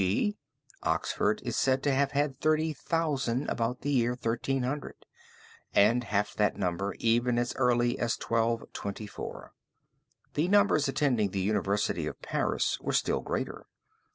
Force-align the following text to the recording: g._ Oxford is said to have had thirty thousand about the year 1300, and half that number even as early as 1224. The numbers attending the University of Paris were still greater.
g._ 0.01 0.35
Oxford 0.81 1.43
is 1.45 1.55
said 1.55 1.83
to 1.83 1.91
have 1.93 2.09
had 2.13 2.35
thirty 2.39 2.73
thousand 2.73 3.47
about 3.51 3.81
the 3.81 3.91
year 3.91 4.13
1300, 4.13 4.95
and 5.75 6.05
half 6.05 6.33
that 6.33 6.57
number 6.57 6.95
even 6.97 7.37
as 7.37 7.53
early 7.53 7.99
as 7.99 8.17
1224. 8.19 9.53
The 10.33 10.47
numbers 10.47 10.87
attending 10.87 11.29
the 11.29 11.41
University 11.41 12.07
of 12.07 12.19
Paris 12.23 12.79
were 12.81 12.93
still 12.93 13.19
greater. 13.21 13.67